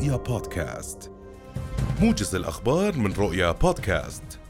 رؤيا 0.00 0.16
بودكاست. 0.16 1.12
موجز 2.00 2.34
الأخبار 2.34 2.96
من 2.96 3.12
رؤيا 3.12 3.52
بودكاست. 3.52 4.40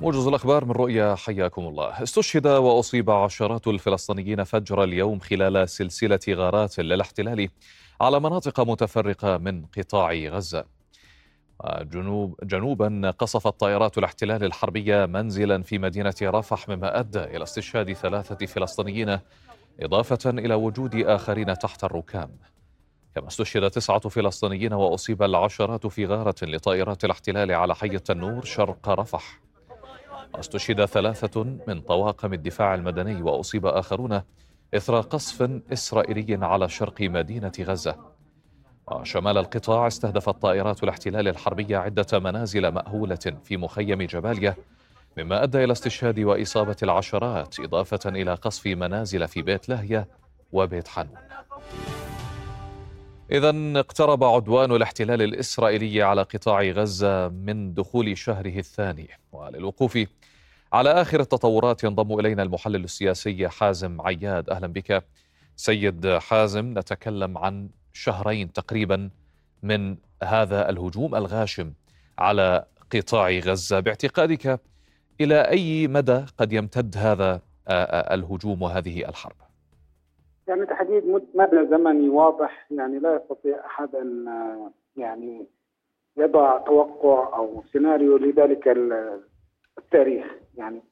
موجز 0.00 0.26
الأخبار 0.26 0.64
من 0.64 0.70
رؤيا 0.70 1.14
حياكم 1.14 1.62
الله. 1.66 2.02
استشهد 2.02 2.46
وأصيب 2.46 3.10
عشرات 3.10 3.66
الفلسطينيين 3.66 4.44
فجر 4.44 4.84
اليوم 4.84 5.18
خلال 5.18 5.68
سلسلة 5.68 6.20
غارات 6.28 6.78
للاحتلال 6.78 7.48
على 8.00 8.20
مناطق 8.20 8.60
متفرقة 8.60 9.38
من 9.38 9.64
قطاع 9.78 10.12
غزة. 10.12 10.64
جنوب 11.80 12.36
جنوبا 12.42 13.10
قصفت 13.18 13.60
طائرات 13.60 13.98
الاحتلال 13.98 14.44
الحربية 14.44 15.06
منزلا 15.06 15.62
في 15.62 15.78
مدينة 15.78 16.14
رفح 16.22 16.68
مما 16.68 17.00
أدى 17.00 17.24
إلى 17.24 17.42
استشهاد 17.42 17.92
ثلاثة 17.92 18.46
فلسطينيين 18.46 19.18
إضافة 19.80 20.30
إلى 20.30 20.54
وجود 20.54 20.94
آخرين 20.94 21.58
تحت 21.58 21.84
الركام. 21.84 22.30
كما 23.16 23.28
استشهد 23.28 23.70
تسعة 23.70 23.98
فلسطينيين 23.98 24.72
وأصيب 24.72 25.22
العشرات 25.22 25.86
في 25.86 26.06
غارة 26.06 26.34
لطائرات 26.42 27.04
الاحتلال 27.04 27.52
على 27.52 27.74
حي 27.74 27.86
التنور 27.86 28.44
شرق 28.44 28.88
رفح. 28.88 29.40
واستشهد 30.34 30.84
ثلاثة 30.84 31.44
من 31.68 31.80
طواقم 31.80 32.32
الدفاع 32.32 32.74
المدني 32.74 33.22
وأصيب 33.22 33.66
آخرون 33.66 34.22
إثر 34.74 35.00
قصف 35.00 35.50
إسرائيلي 35.72 36.46
على 36.46 36.68
شرق 36.68 37.02
مدينة 37.02 37.52
غزة. 37.60 37.96
وشمال 38.88 39.38
القطاع 39.38 39.86
استهدفت 39.86 40.42
طائرات 40.42 40.82
الاحتلال 40.82 41.28
الحربية 41.28 41.76
عدة 41.76 42.18
منازل 42.18 42.68
مأهولة 42.68 43.36
في 43.44 43.56
مخيم 43.56 44.02
جباليا 44.02 44.54
مما 45.16 45.42
أدى 45.42 45.64
إلى 45.64 45.72
استشهاد 45.72 46.20
وإصابة 46.20 46.76
العشرات 46.82 47.60
إضافة 47.60 48.08
إلى 48.10 48.34
قصف 48.34 48.66
منازل 48.66 49.28
في 49.28 49.42
بيت 49.42 49.68
لاهية 49.68 50.08
وبيت 50.52 50.88
حنون. 50.88 51.16
إذا 53.32 53.80
اقترب 53.80 54.24
عدوان 54.24 54.72
الاحتلال 54.72 55.22
الإسرائيلي 55.22 56.02
على 56.02 56.22
قطاع 56.22 56.62
غزة 56.62 57.28
من 57.28 57.74
دخول 57.74 58.18
شهره 58.18 58.58
الثاني. 58.58 59.08
وللوقوف 59.32 59.98
على 60.72 60.90
آخر 60.90 61.20
التطورات 61.20 61.84
ينضم 61.84 62.20
إلينا 62.20 62.42
المحلل 62.42 62.84
السياسي 62.84 63.48
حازم 63.48 64.00
عياد. 64.00 64.50
أهلا 64.50 64.66
بك. 64.66 65.04
سيد 65.56 66.18
حازم 66.18 66.78
نتكلم 66.78 67.38
عن 67.38 67.68
شهرين 67.92 68.52
تقريبا 68.52 69.10
من 69.62 69.96
هذا 70.22 70.70
الهجوم 70.70 71.14
الغاشم 71.14 71.72
على 72.18 72.64
قطاع 72.92 73.30
غزة. 73.30 73.80
باعتقادك 73.80 74.60
إلى 75.20 75.40
أي 75.40 75.88
مدى 75.88 76.24
قد 76.38 76.52
يمتد 76.52 76.96
هذا 76.96 77.40
الهجوم 78.12 78.62
وهذه 78.62 79.08
الحرب؟ 79.08 79.45
يعني 80.48 80.66
تحديد 80.66 81.22
مدى 81.34 81.66
زمني 81.66 82.08
واضح 82.08 82.66
يعني 82.70 82.98
لا 82.98 83.16
يستطيع 83.16 83.66
أحد 83.66 83.94
أن 83.94 84.26
يعني 84.96 85.46
يضع 86.16 86.58
توقع 86.58 87.36
أو 87.36 87.62
سيناريو 87.72 88.16
لذلك 88.16 88.68
التاريخ 89.78 90.26
يعني 90.56 90.82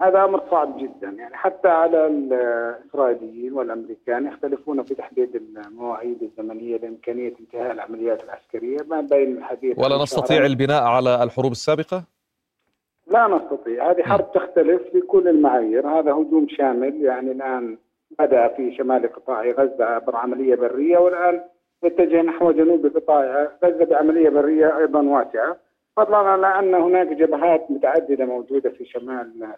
هذا 0.00 0.24
أمر 0.24 0.42
صعب 0.50 0.76
جدا 0.78 1.08
يعني 1.08 1.36
حتى 1.36 1.68
على 1.68 2.06
الإسرائيليين 2.06 3.52
والأمريكان 3.52 4.26
يختلفون 4.26 4.82
في 4.82 4.94
تحديد 4.94 5.36
المواعيد 5.36 6.22
الزمنية 6.22 6.76
لإمكانية 6.76 7.34
انتهاء 7.40 7.72
العمليات 7.72 8.24
العسكرية 8.24 8.78
ما 8.88 9.00
بين 9.00 9.38
الحديث 9.38 9.78
ولا 9.78 10.02
نستطيع 10.02 10.46
البناء 10.46 10.82
على 10.82 11.22
الحروب 11.22 11.52
السابقة؟ 11.52 12.04
لا 13.06 13.28
نستطيع 13.28 13.90
هذه 13.90 14.02
حرب 14.02 14.32
تختلف 14.32 14.82
في 14.92 15.00
كل 15.00 15.28
المعايير 15.28 15.88
هذا 15.88 16.12
هجوم 16.12 16.46
شامل 16.48 17.02
يعني 17.02 17.32
الآن 17.32 17.78
بدأ 18.18 18.48
في 18.48 18.74
شمال 18.76 19.12
قطاع 19.12 19.50
غزة 19.50 19.84
عبر 19.84 20.16
عمليه 20.16 20.54
برية 20.54 20.98
والآن 20.98 21.40
يتجه 21.82 22.22
نحو 22.22 22.50
جنوب 22.52 22.86
قطاع 22.86 23.48
غزة 23.64 23.84
بعملية 23.84 24.28
برية 24.28 24.78
أيضا 24.78 25.02
واسعة. 25.02 25.56
فضلا 25.96 26.16
عن 26.16 26.44
أن 26.44 26.74
هناك 26.74 27.06
جبهات 27.06 27.70
متعددة 27.70 28.24
موجودة 28.24 28.70
في 28.70 28.84
شمال 28.84 29.48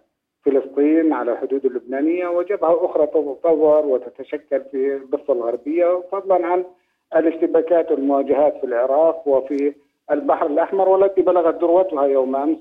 فلسطين 0.45 1.13
على 1.13 1.33
الحدود 1.33 1.67
اللبنانية 1.67 2.29
وجبهة 2.29 2.85
أخرى 2.85 3.07
تتطور 3.07 3.87
وتتشكل 3.87 4.61
في 4.71 4.97
الضفة 4.97 5.33
الغربية. 5.33 6.03
فضلا 6.13 6.47
عن 6.47 6.65
الاشتباكات 7.17 7.93
والمواجهات 7.93 8.57
في 8.61 8.65
العراق 8.65 9.29
وفي 9.29 9.75
البحر 10.11 10.47
الأحمر 10.47 10.89
والتي 10.89 11.23
بلغت 11.23 11.55
ذروتها 11.63 12.07
يوم 12.07 12.37
أمس 12.37 12.59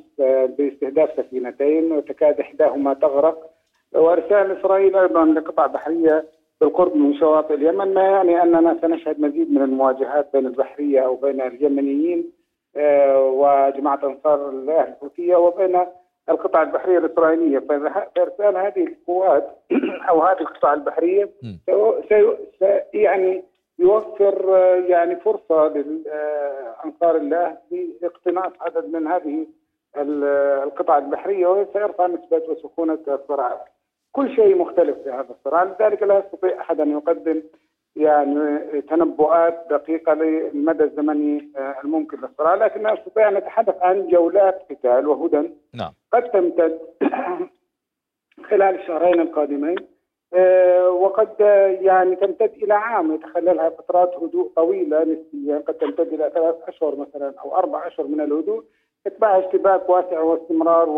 باستهداف 0.57 1.09
سفينتين 1.17 1.91
وتكاد 1.91 2.39
إحداهما 2.39 2.93
تغرق. 2.93 3.54
وارسال 3.93 4.59
إسرائيل 4.59 4.95
أيضا 4.95 5.25
لقطع 5.25 5.65
بحرية 5.65 6.25
بالقرب 6.61 6.95
من 6.95 7.13
شواطئ 7.13 7.53
اليمن 7.53 7.93
ما 7.93 8.03
يعني 8.03 8.43
أننا 8.43 8.77
سنشهد 8.81 9.19
مزيد 9.19 9.51
من 9.51 9.61
المواجهات 9.61 10.29
بين 10.33 10.45
البحرية 10.45 10.99
أو 10.99 11.15
بين 11.15 11.41
اليمنيين 11.41 12.31
آه، 12.77 13.19
وجماعة 13.19 13.99
أنصار 14.03 14.49
الله 14.49 14.81
الحوثيه 14.81 15.35
وبين 15.35 15.85
القطع 16.29 16.61
البحرية 16.61 16.97
الإسرائيلية 16.97 17.59
فارسال 18.15 18.57
هذه 18.57 18.87
القوات 18.87 19.57
أو 20.09 20.21
هذه 20.21 20.41
القطع 20.41 20.73
البحرية 20.73 21.29
سي 22.09 22.37
يعني 22.93 23.43
يوفر 23.79 24.55
آه، 24.55 24.75
يعني 24.75 25.15
فرصة 25.15 25.67
لانصار 25.67 27.15
الله 27.15 27.57
لاقتناص 28.01 28.51
عدد 28.61 28.85
من 28.93 29.07
هذه 29.07 29.47
القطع 30.63 30.97
البحرية 30.97 31.47
وسيرفع 31.47 32.07
نسبة 32.07 32.41
وسخونة 32.49 32.99
الصراع. 33.07 33.65
كل 34.15 34.35
شيء 34.35 34.57
مختلف 34.57 34.97
في 35.03 35.09
هذا 35.09 35.27
الصراع 35.29 35.63
لذلك 35.63 36.03
لا 36.03 36.19
يستطيع 36.19 36.61
أحد 36.61 36.79
أن 36.79 36.91
يقدم 36.91 37.43
يعني 37.95 38.81
تنبؤات 38.81 39.67
دقيقة 39.69 40.13
للمدى 40.13 40.83
الزمني 40.83 41.51
آه، 41.57 41.75
الممكن 41.83 42.17
للصراع 42.17 42.55
لكن 42.55 42.93
نستطيع 42.93 43.27
أن 43.27 43.33
نتحدث 43.33 43.75
عن 43.81 44.07
جولات 44.07 44.61
قتال 44.69 45.07
وهدن 45.07 45.53
نعم. 45.73 45.93
قد 46.13 46.23
تمتد 46.23 46.79
خلال 48.49 48.75
الشهرين 48.75 49.21
القادمين 49.21 49.75
آه، 50.33 50.89
وقد 50.89 51.29
يعني 51.81 52.15
تمتد 52.15 52.51
إلى 52.63 52.73
عام 52.73 53.15
يتخللها 53.15 53.69
فترات 53.69 54.13
هدوء 54.15 54.51
طويلة 54.55 55.03
نسبيا 55.03 55.63
قد 55.67 55.73
تمتد 55.73 56.13
إلى 56.13 56.31
ثلاث 56.33 56.55
أشهر 56.67 56.95
مثلا 56.95 57.33
أو 57.39 57.55
أربع 57.55 57.87
أشهر 57.87 58.07
من 58.07 58.21
الهدوء 58.21 58.63
إتباع 59.07 59.39
اشتباك 59.39 59.89
واسع 59.89 60.19
واستمرار 60.19 60.89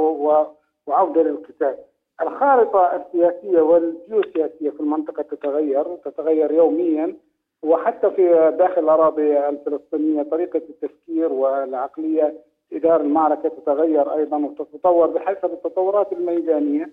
وعودة 0.88 1.24
للقتال. 1.24 1.78
الخارطة 2.22 2.96
السياسية 2.96 3.62
والجيوسياسية 3.62 4.70
في 4.70 4.80
المنطقة 4.80 5.24
تتغير 5.24 5.96
تتغير 5.96 6.52
يوميا 6.52 7.16
وحتى 7.64 8.10
في 8.12 8.54
داخل 8.60 8.84
الأراضي 8.84 9.40
الفلسطينية 9.50 10.24
طريقة 10.24 10.62
التفكير 10.70 11.34
والعقلية 11.34 12.34
إدارة 12.74 13.02
المعركة 13.02 13.50
تتغير 13.50 14.14
أيضا 14.14 14.38
وتتطور 14.38 15.08
بحسب 15.08 15.54
التطورات 15.54 16.14
الميدانية. 16.14 16.90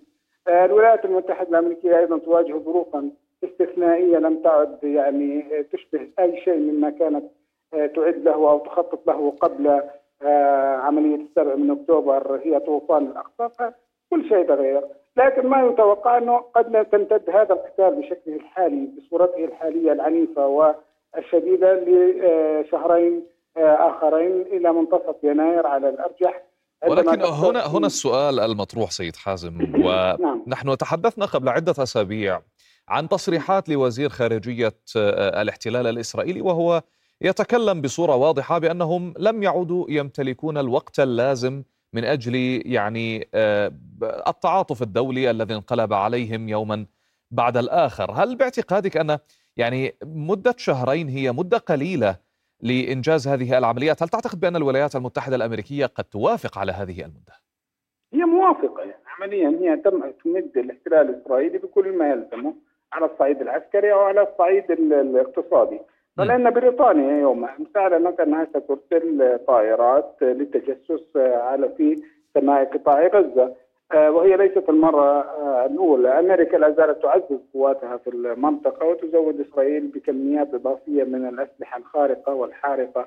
الولايات 0.49 1.05
المتحدة 1.05 1.49
الأمريكية 1.49 1.99
أيضا 1.99 2.19
تواجه 2.19 2.59
ظروفا 2.59 3.11
استثنائية 3.45 4.19
لم 4.19 4.37
تعد 4.43 4.85
يعني 4.85 5.63
تشبه 5.73 6.09
أي 6.19 6.41
شيء 6.41 6.59
مما 6.59 6.91
كانت 6.91 7.25
تعد 7.73 8.17
له 8.25 8.51
أو 8.51 8.59
تخطط 8.59 9.07
له 9.07 9.31
قبل 9.41 9.83
عملية 10.83 11.17
السبع 11.17 11.55
من 11.55 11.71
أكتوبر 11.71 12.41
هي 12.45 12.61
طوفان 12.61 13.07
الأقصى. 13.07 13.73
كل 14.11 14.29
شيء 14.29 14.47
تغير. 14.47 14.83
لكن 15.17 15.47
ما 15.47 15.67
يتوقع 15.67 16.19
أنه 16.19 16.39
قد 16.39 16.85
تمتد 16.93 17.31
هذا 17.31 17.53
القتال 17.53 18.01
بشكله 18.01 18.37
الحالي 18.37 18.89
بصورته 18.99 19.45
الحالية 19.45 19.93
العنيفة 19.93 20.47
والشديدة 20.47 21.75
لشهرين 21.75 23.27
آخرين 23.57 24.43
إلى 24.43 24.73
منتصف 24.73 25.17
يناير 25.23 25.67
على 25.67 25.89
الأرجح 25.89 26.43
ولكن 26.89 27.23
هنا 27.23 27.67
هنا 27.67 27.87
السؤال 27.87 28.41
المطروح 28.41 28.91
سيد 28.91 29.17
حازم 29.17 29.59
ونحن 29.61 30.67
نعم. 30.67 30.75
تحدثنا 30.75 31.25
قبل 31.27 31.49
عدة 31.49 31.75
أسابيع 31.83 32.41
عن 32.89 33.09
تصريحات 33.09 33.69
لوزير 33.69 34.09
خارجية 34.09 34.73
الاحتلال 34.97 35.87
الإسرائيلي 35.87 36.41
وهو 36.41 36.83
يتكلم 37.21 37.81
بصورة 37.81 38.17
واضحة 38.17 38.59
بأنهم 38.59 39.15
لم 39.19 39.43
يعودوا 39.43 39.87
يمتلكون 39.89 40.59
الوقت 40.59 41.01
اللازم 41.01 41.63
من 41.95 42.05
أجل 42.05 42.63
يعني 42.67 43.29
آه، 43.35 43.73
التعاطف 44.29 44.83
الدولي 44.83 45.31
الذي 45.31 45.55
انقلب 45.55 45.93
عليهم 45.93 46.49
يوما 46.49 46.87
بعد 47.31 47.57
الآخر، 47.57 48.13
هل 48.13 48.37
باعتقادك 48.37 48.97
أن 48.97 49.19
يعني 49.57 49.95
مدة 50.05 50.55
شهرين 50.59 51.09
هي 51.09 51.33
مدة 51.33 51.59
قليلة 51.59 52.17
لإنجاز 52.61 53.29
هذه 53.29 53.59
العمليات، 53.59 54.03
هل 54.03 54.09
تعتقد 54.09 54.41
بأن 54.41 54.57
الولايات 54.57 54.97
المتحدة 54.97 55.37
الأمريكية 55.37 55.87
قد 55.87 56.05
توافق 56.05 56.59
على 56.59 56.73
هذه 56.73 57.01
المدة؟ 57.01 57.33
هي 58.15 58.25
موافقة 58.25 58.81
يعني 58.81 59.05
عمليا 59.19 59.49
هي 59.49 59.77
تم 59.77 60.11
تمد 60.25 60.51
الاحتلال 60.57 61.09
الإسرائيلي 61.11 61.59
بكل 61.59 61.99
ما 61.99 62.11
يلزمه 62.11 62.55
على 62.93 63.07
الصعيد 63.07 63.41
العسكري 63.41 63.93
أو 63.93 64.01
على 64.01 64.23
الصعيد 64.23 64.71
الاقتصادي. 64.71 65.81
فلان 66.17 66.51
بريطانيا 66.51 67.21
يوم 67.21 67.45
امس 67.45 67.77
اعلنت 67.77 68.21
انها 68.21 68.45
سترسل 68.45 69.39
طائرات 69.47 70.17
للتجسس 70.23 71.17
على 71.17 71.69
في 71.69 72.03
سماء 72.35 72.65
قطاع 72.65 73.07
غزة. 73.07 73.55
آه، 73.93 74.11
وهي 74.11 74.37
ليست 74.37 74.69
المرة 74.69 75.21
آه، 75.21 75.67
الأولى. 75.67 76.09
أمريكا 76.19 76.57
لا 76.57 76.71
زالت 76.71 77.03
تعزز 77.03 77.39
قواتها 77.55 77.97
في 77.97 78.11
المنطقة 78.11 78.87
وتزود 78.87 79.41
إسرائيل 79.41 79.87
بكميات 79.87 80.55
إضافية 80.55 81.05
من 81.05 81.29
الأسلحة 81.29 81.79
الخارقة 81.79 82.35
والحارقة. 82.35 83.07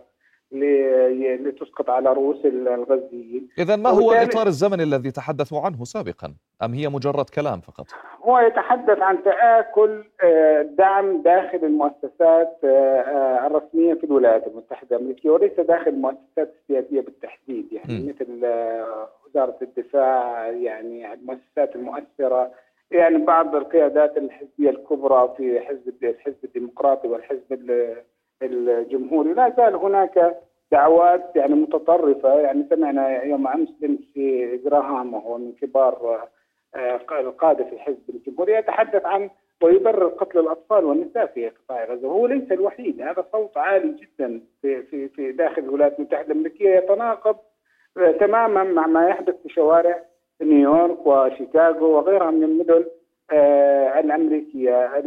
لتسقط 0.52 1.90
على 1.90 2.14
رؤوس 2.14 2.46
الغزيين 2.46 3.48
إذا 3.60 3.76
ما 3.76 3.90
هو 3.90 4.12
الإطار 4.12 4.48
الزمني 4.48 4.84
الذي 4.84 5.12
تحدثوا 5.12 5.62
عنه 5.62 5.84
سابقا 5.84 6.34
أم 6.64 6.74
هي 6.74 6.90
مجرد 6.90 7.30
كلام 7.30 7.60
فقط؟ 7.62 7.86
هو 8.24 8.40
يتحدث 8.40 9.00
عن 9.00 9.24
تآكل 9.24 10.04
آه، 10.24 10.62
دعم 10.62 11.22
داخل 11.22 11.60
المؤسسات 11.64 12.60
الرسمية 13.46 13.94
في 13.94 14.04
الولايات 14.04 14.48
المتحدة 14.48 14.98
الأمريكية 14.98 15.30
وليس 15.30 15.60
داخل 15.60 15.90
المؤسسات 15.90 16.54
السياسية 16.62 17.02
بالتحديد 17.02 17.74
يعني 17.74 18.00
م. 18.00 18.10
مثل 18.10 18.46
وزارة 19.26 19.58
الدفاع 19.62 20.48
يعني 20.48 21.14
المؤسسات 21.14 21.76
المؤثرة 21.76 22.52
يعني 22.92 23.18
بعض 23.18 23.56
القيادات 23.56 24.18
الحزبية 24.18 24.70
الكبرى 24.70 25.34
في 25.38 25.60
حزب 25.60 26.04
الحزب 26.04 26.38
الديمقراطي 26.44 27.08
والحزب 27.08 27.54
الجمهوري 28.42 29.34
لا 29.34 29.54
زال 29.58 29.76
هناك 29.76 30.38
دعوات 30.72 31.36
يعني 31.36 31.56
متطرفة. 31.56 32.40
يعني 32.40 32.66
سمعنا 32.70 33.24
يوم 33.24 33.48
أمس 33.48 33.70
في 34.14 34.58
جراهام 34.66 35.14
وهو 35.14 35.38
من 35.38 35.52
كبار 35.62 36.28
آه، 36.76 37.00
القادة 37.20 37.64
في 37.64 37.74
الحزب 37.74 38.10
الجمهوري 38.10 38.54
يتحدث 38.54 39.06
عن 39.06 39.30
ويبرر 39.64 40.08
قتل 40.08 40.40
الأطفال 40.40 40.86
والنساء 40.86 41.26
في 41.26 41.50
قطاع 41.50 41.86
غزة. 41.86 42.08
وهو 42.08 42.28
ليس 42.28 42.52
الوحيد. 42.52 43.02
هذا 43.02 43.26
صوت 43.32 43.58
عالي 43.58 43.92
جدا 43.92 44.42
في 44.62 44.84
في 44.84 45.08
في 45.08 45.32
داخل 45.32 45.62
الولايات 45.62 46.00
المتحدة 46.00 46.32
الأمريكية. 46.32 46.70
يتناقض 46.70 47.36
تماما 48.20 48.64
مع 48.64 48.88
ما 48.88 49.10
يحدث 49.10 49.36
في 49.44 49.50
شوارع 49.50 50.04
نيويورك 50.42 51.08
وشيكاغو 51.08 51.86
وغيرها 51.86 52.32
من 52.32 52.44
المدن. 52.44 52.74
آه، 52.74 52.97
الأمريكية. 54.00 55.04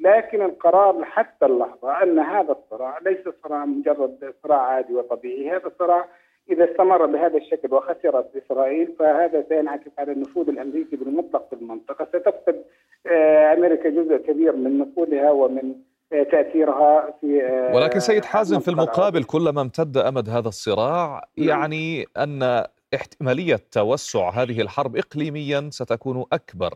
لكن 0.00 0.42
القرار 0.42 1.04
حتى 1.04 1.46
اللحظة 1.46 2.02
أن 2.02 2.18
هذا 2.18 2.52
الصراع 2.52 2.98
ليس 2.98 3.34
صراع 3.44 3.64
مجرد 3.64 4.34
صراع 4.42 4.58
عادي 4.58 4.94
وطبيعي 4.94 5.50
هذا 5.50 5.66
الصراع 5.66 6.08
إذا 6.50 6.70
استمر 6.70 7.06
بهذا 7.06 7.36
الشكل 7.36 7.74
وخسرت 7.74 8.30
إسرائيل 8.44 8.94
فهذا 8.98 9.44
سينعكس 9.48 9.90
على 9.98 10.12
النفوذ 10.12 10.48
الأمريكي 10.48 10.96
بالمطلق 10.96 11.48
في 11.50 11.56
المنطقة. 11.56 12.04
ستفقد 12.04 12.64
آه، 13.06 13.52
أمريكا 13.52 13.90
جزء 13.90 14.16
كبير 14.16 14.56
من 14.56 14.78
نفوذها 14.78 15.30
ومن 15.30 15.74
تأثيرها 16.10 17.14
في 17.20 17.42
آه، 17.42 17.74
ولكن 17.74 18.00
سيد 18.00 18.24
حازم 18.24 18.60
في 18.60 18.68
المقابل 18.68 19.24
كلما 19.24 19.60
امتد 19.60 19.96
أمد 19.96 20.28
هذا 20.28 20.48
الصراع 20.48 21.28
نعم. 21.38 21.48
يعني 21.48 22.06
أن 22.16 22.64
احتمالية 22.94 23.60
توسع 23.72 24.30
هذه 24.30 24.60
الحرب 24.60 24.96
اقليميا 24.96 25.68
ستكون 25.70 26.24
أكبر. 26.32 26.74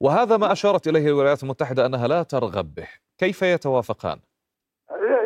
وهذا 0.00 0.36
ما 0.36 0.52
أشارت 0.52 0.88
إليه 0.88 1.06
الولايات 1.08 1.42
المتحدة 1.42 1.86
أنها 1.86 2.08
لا 2.08 2.22
ترغب 2.22 2.74
به. 2.74 2.88
كيف 3.18 3.42
يتوافقان؟ 3.42 4.18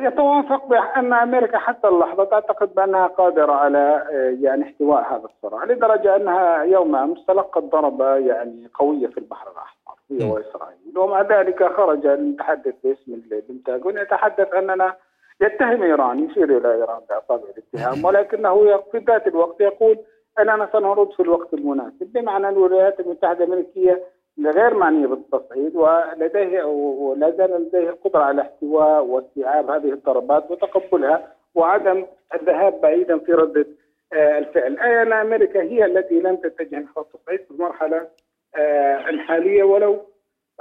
يتوافق 0.03 0.67
بان 0.67 1.13
أمريكا 1.13 1.59
حتى 1.59 1.89
اللحظة 1.89 2.25
تعتقد 2.25 2.75
بأنها 2.75 3.07
قادرة 3.07 3.53
على 3.53 4.07
آه، 4.13 4.37
يعني 4.41 4.63
احتواء 4.63 5.15
هذا 5.15 5.25
الصراع 5.25 5.65
لدرجة 5.65 6.17
أنها 6.17 6.63
يوم 6.63 6.97
أمس 6.97 7.27
تلقت 7.27 7.63
ضربة 7.63 8.17
يعني 8.17 8.71
قوية 8.75 9.07
في 9.07 9.19
البحر 9.19 9.51
الأحمر 9.51 9.95
هي 10.11 10.31
وإسرائيل. 10.31 10.99
ومع 10.99 11.23
ذلك 11.23 11.73
خرج 11.77 12.07
المتحدث 12.07 12.75
باسم 12.85 13.13
البنتاغون 13.33 13.99
يتحدث 13.99 14.55
أننا 14.55 14.97
يتهم 15.41 15.83
إيران 15.83 16.25
يشير 16.31 16.59
إلى 16.59 16.75
إيران 16.75 17.01
بأصابع 17.09 17.45
الاتهام 17.57 18.05
ولكنه 18.05 18.77
في 18.93 18.99
ذات 18.99 19.27
الوقت 19.27 19.61
يقول 19.61 19.99
أننا 20.39 20.69
سنرد 20.73 21.11
في 21.11 21.21
الوقت 21.21 21.55
المناسب 21.55 22.13
بمعنى 22.13 22.49
الولايات 22.49 23.01
المتحدة 23.01 23.45
الأمريكية 23.45 24.03
غير 24.39 24.75
معنيه 24.75 25.07
بالتصعيد 25.07 25.77
ولديه 25.77 26.65
ولا 26.65 27.31
زال 27.31 27.51
لديه 27.51 27.91
القدرة 27.91 28.21
على 28.21 28.43
احتواء 28.43 29.05
واستيعاب 29.05 29.71
هذه 29.71 29.93
الضربات 29.93 30.51
وتقبلها 30.51 31.33
وعدم 31.55 32.07
الذهاب 32.35 32.81
بعيدا 32.81 33.19
في 33.19 33.33
ردة 33.33 33.67
آه، 34.13 34.39
الفعل. 34.39 34.79
أي 34.79 35.03
أن 35.03 35.13
أمريكا 35.13 35.63
هي 35.63 35.85
التي 35.85 36.21
لم 36.21 36.37
تتجه 36.37 36.79
نحو 36.79 37.01
التصعيد 37.01 37.41
في 37.41 37.51
المرحلة 37.51 38.09
آه، 38.57 39.09
الحالية 39.09 39.63
ولو 39.63 40.01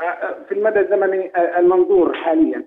آه، 0.01 0.35
في 0.47 0.51
المدى 0.53 0.79
الزمني 0.79 1.31
المنظور 1.59 2.13
حاليا. 2.13 2.65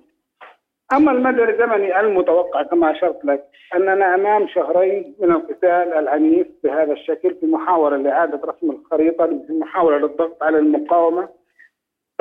أما 0.92 1.12
المدى 1.12 1.44
الزمني 1.44 2.00
المتوقع 2.00 2.62
كما 2.62 2.90
أشرت 2.90 3.24
لك 3.24 3.44
أننا 3.74 4.14
أمام 4.14 4.48
شهرين 4.48 5.14
من 5.18 5.30
القتال 5.30 5.92
العنيف 5.92 6.46
بهذا 6.64 6.92
الشكل 6.92 7.34
في 7.34 7.46
محاولة 7.46 7.96
لإعادة 7.96 8.40
رسم 8.44 8.70
الخريطة 8.70 9.26
في 9.26 9.52
محاولة 9.52 9.98
للضغط 9.98 10.42
على 10.42 10.58
المقاومة 10.58 11.28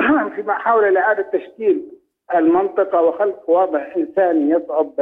في 0.36 0.42
محاولة 0.42 0.88
لإعادة 0.88 1.22
تشكيل 1.22 1.82
المنطقة 2.34 3.02
وخلق 3.02 3.50
وضع 3.50 3.86
إنساني 3.96 4.50
يصعب 4.50 4.92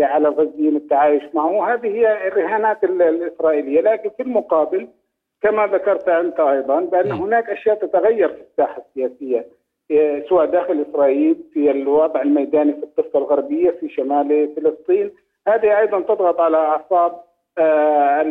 على 0.00 0.28
الغزيين 0.28 0.76
التعايش 0.76 1.22
معه. 1.34 1.74
هذه 1.74 1.86
هي 1.86 2.28
الرهانات 2.28 2.84
الإسرائيلية. 2.84 3.80
لكن 3.80 4.10
في 4.16 4.22
المقابل 4.22 4.88
كما 5.42 5.66
ذكرت 5.66 6.08
أنت 6.08 6.40
أيضا 6.40 6.80
بأن 6.80 7.12
هناك 7.12 7.50
أشياء 7.50 7.74
تتغير 7.74 8.28
في 8.28 8.40
الساحة 8.40 8.82
السياسية. 8.88 9.46
سواء 10.28 10.46
داخل 10.46 10.86
إسرائيل 10.90 11.36
في 11.52 11.70
الوضع 11.70 12.22
الميداني 12.22 12.72
في 12.72 12.82
الضفة 12.82 13.18
الغربية 13.18 13.70
في 13.70 13.88
شمال 13.88 14.54
فلسطين. 14.56 15.10
هذه 15.48 15.78
أيضا 15.78 16.00
تضغط 16.00 16.40
على 16.40 16.56
أعصاب 16.56 17.20
آه، 17.58 18.22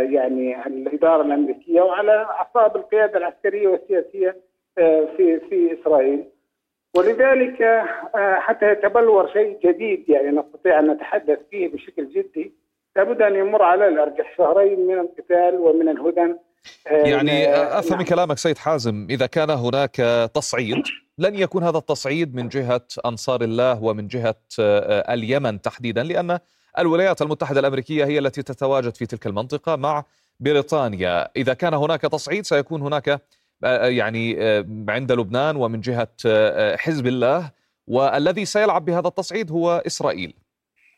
يعني 0.00 0.66
الإدارة 0.66 1.22
الأمريكية 1.22 1.80
وعلى 1.80 2.12
أعصاب 2.12 2.76
القيادة 2.76 3.18
العسكرية 3.18 3.68
والسياسية 3.68 4.36
آه، 4.78 5.08
في 5.16 5.40
في 5.40 5.80
إسرائيل. 5.80 6.24
ولذلك 6.96 7.62
آه، 7.62 8.34
حتى 8.34 8.72
يتبلور 8.72 9.28
شيء 9.28 9.58
جديد 9.64 10.08
يعني 10.08 10.30
نستطيع 10.30 10.78
أن 10.78 10.90
نتحدث 10.90 11.38
فيه 11.50 11.72
بشكل 11.72 12.08
جدي. 12.08 12.52
لابد 12.96 13.22
أن 13.22 13.36
يمر 13.36 13.62
على 13.62 13.88
الأرجح 13.88 14.36
شهرين 14.36 14.86
من 14.86 14.98
القتال 14.98 15.60
ومن 15.60 15.88
الهدن. 15.88 16.38
يعني 16.86 17.48
أفهم 17.54 17.98
من 17.98 18.04
كلامك 18.04 18.38
سيد 18.38 18.58
حازم 18.58 19.06
إذا 19.10 19.26
كان 19.26 19.50
هناك 19.50 19.96
تصعيد 20.34 20.82
لن 21.18 21.34
يكون 21.34 21.62
هذا 21.62 21.78
التصعيد 21.78 22.34
من 22.34 22.48
جهة 22.48 22.86
أنصار 23.06 23.42
الله 23.42 23.82
ومن 23.82 24.08
جهة 24.08 24.40
اليمن 25.10 25.60
تحديدا 25.60 26.02
لأن 26.02 26.38
الولايات 26.78 27.22
المتحدة 27.22 27.60
الأمريكية 27.60 28.04
هي 28.04 28.18
التي 28.18 28.42
تتواجد 28.42 28.94
في 28.94 29.06
تلك 29.06 29.26
المنطقة 29.26 29.76
مع 29.76 30.04
بريطانيا. 30.40 31.28
إذا 31.36 31.54
كان 31.54 31.74
هناك 31.74 32.00
تصعيد 32.00 32.44
سيكون 32.44 32.82
هناك 32.82 33.20
يعني 33.82 34.36
عند 34.88 35.12
لبنان 35.12 35.56
ومن 35.56 35.80
جهة 35.80 36.08
حزب 36.76 37.06
الله. 37.06 37.50
والذي 37.86 38.44
سيلعب 38.44 38.84
بهذا 38.84 39.08
التصعيد 39.08 39.50
هو 39.52 39.82
إسرائيل. 39.86 40.34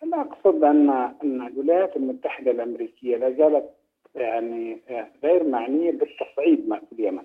أنا 0.03 0.21
أقصد 0.21 0.65
أن 0.65 0.91
أن 1.25 1.47
الولايات 1.47 1.97
المتحدة 1.97 2.51
الأمريكية 2.51 3.17
لا 3.17 3.31
زالت 3.39 3.71
يعني 4.15 4.79
غير 5.25 5.45
معنية 5.45 5.91
بالتصعيد 5.91 6.79
في 6.91 6.93
اليمن. 6.93 7.25